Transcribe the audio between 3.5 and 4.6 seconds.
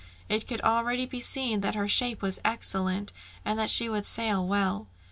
that she would sail